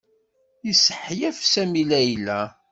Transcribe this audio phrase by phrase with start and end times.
[0.65, 2.39] Yessehyef Sami Layla.